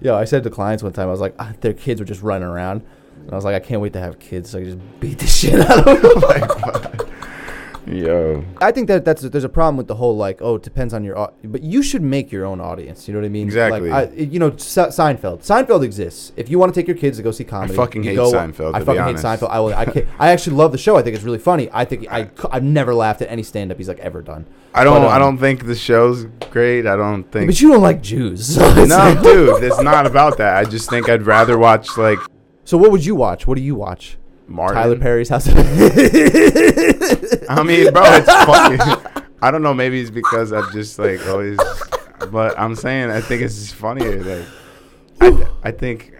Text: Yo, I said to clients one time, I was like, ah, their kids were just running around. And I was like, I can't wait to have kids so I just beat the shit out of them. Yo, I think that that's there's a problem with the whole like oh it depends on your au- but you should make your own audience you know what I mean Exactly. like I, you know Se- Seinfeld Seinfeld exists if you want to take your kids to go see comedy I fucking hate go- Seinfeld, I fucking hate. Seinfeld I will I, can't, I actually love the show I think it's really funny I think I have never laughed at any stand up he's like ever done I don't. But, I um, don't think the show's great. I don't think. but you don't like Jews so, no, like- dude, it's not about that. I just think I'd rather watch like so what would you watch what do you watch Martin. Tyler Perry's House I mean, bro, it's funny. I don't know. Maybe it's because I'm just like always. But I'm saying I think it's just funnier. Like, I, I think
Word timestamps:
Yo, 0.00 0.16
I 0.16 0.24
said 0.24 0.42
to 0.44 0.50
clients 0.50 0.82
one 0.82 0.92
time, 0.92 1.08
I 1.08 1.10
was 1.10 1.20
like, 1.20 1.34
ah, 1.38 1.52
their 1.60 1.74
kids 1.74 2.00
were 2.00 2.06
just 2.06 2.22
running 2.22 2.48
around. 2.48 2.82
And 3.16 3.32
I 3.32 3.34
was 3.34 3.44
like, 3.44 3.54
I 3.54 3.60
can't 3.60 3.82
wait 3.82 3.92
to 3.92 4.00
have 4.00 4.18
kids 4.18 4.50
so 4.50 4.58
I 4.58 4.64
just 4.64 4.78
beat 4.98 5.18
the 5.18 5.26
shit 5.28 5.60
out 5.60 5.86
of 5.86 6.02
them. 6.02 6.79
Yo, 8.00 8.44
I 8.58 8.72
think 8.72 8.88
that 8.88 9.04
that's 9.04 9.22
there's 9.22 9.44
a 9.44 9.48
problem 9.48 9.76
with 9.76 9.86
the 9.88 9.94
whole 9.96 10.16
like 10.16 10.40
oh 10.42 10.56
it 10.56 10.62
depends 10.62 10.92
on 10.94 11.04
your 11.04 11.18
au- 11.18 11.32
but 11.44 11.62
you 11.62 11.82
should 11.82 12.02
make 12.02 12.32
your 12.32 12.44
own 12.44 12.60
audience 12.60 13.06
you 13.06 13.14
know 13.14 13.20
what 13.20 13.26
I 13.26 13.30
mean 13.30 13.46
Exactly. 13.46 13.90
like 13.90 14.10
I, 14.10 14.14
you 14.14 14.38
know 14.38 14.56
Se- 14.56 14.88
Seinfeld 14.88 15.40
Seinfeld 15.40 15.84
exists 15.84 16.32
if 16.36 16.48
you 16.48 16.58
want 16.58 16.72
to 16.74 16.80
take 16.80 16.86
your 16.88 16.96
kids 16.96 17.16
to 17.18 17.22
go 17.22 17.30
see 17.30 17.44
comedy 17.44 17.72
I 17.74 17.76
fucking 17.76 18.02
hate 18.02 18.16
go- 18.16 18.32
Seinfeld, 18.32 18.74
I 18.74 18.80
fucking 18.84 19.02
hate. 19.02 19.16
Seinfeld 19.16 19.50
I 19.50 19.60
will 19.60 19.74
I, 19.74 19.84
can't, 19.84 20.06
I 20.18 20.30
actually 20.30 20.56
love 20.56 20.72
the 20.72 20.78
show 20.78 20.96
I 20.96 21.02
think 21.02 21.14
it's 21.16 21.24
really 21.24 21.38
funny 21.38 21.68
I 21.72 21.84
think 21.84 22.06
I 22.10 22.30
have 22.52 22.62
never 22.62 22.94
laughed 22.94 23.22
at 23.22 23.30
any 23.30 23.42
stand 23.42 23.70
up 23.70 23.78
he's 23.78 23.88
like 23.88 23.98
ever 24.00 24.22
done 24.22 24.46
I 24.72 24.84
don't. 24.84 25.02
But, 25.02 25.08
I 25.08 25.14
um, 25.16 25.20
don't 25.22 25.38
think 25.38 25.66
the 25.66 25.74
show's 25.74 26.26
great. 26.52 26.86
I 26.86 26.94
don't 26.94 27.24
think. 27.24 27.48
but 27.48 27.60
you 27.60 27.72
don't 27.72 27.82
like 27.82 28.00
Jews 28.02 28.54
so, 28.54 28.60
no, 28.84 28.96
like- 28.96 29.20
dude, 29.20 29.64
it's 29.64 29.82
not 29.82 30.06
about 30.06 30.38
that. 30.38 30.56
I 30.58 30.64
just 30.64 30.88
think 30.88 31.08
I'd 31.08 31.22
rather 31.22 31.58
watch 31.58 31.98
like 31.98 32.20
so 32.64 32.78
what 32.78 32.92
would 32.92 33.04
you 33.04 33.16
watch 33.16 33.46
what 33.48 33.56
do 33.56 33.62
you 33.62 33.74
watch 33.74 34.16
Martin. 34.46 34.76
Tyler 34.76 34.98
Perry's 34.98 35.28
House 35.28 35.46
I 37.50 37.62
mean, 37.64 37.92
bro, 37.92 38.02
it's 38.04 38.32
funny. 38.44 38.78
I 39.42 39.50
don't 39.50 39.62
know. 39.62 39.74
Maybe 39.74 40.00
it's 40.00 40.10
because 40.10 40.52
I'm 40.52 40.70
just 40.72 40.98
like 40.98 41.26
always. 41.26 41.58
But 42.30 42.56
I'm 42.58 42.76
saying 42.76 43.10
I 43.10 43.20
think 43.20 43.42
it's 43.42 43.56
just 43.56 43.74
funnier. 43.74 44.22
Like, 44.22 44.46
I, 45.20 45.46
I 45.64 45.70
think 45.72 46.12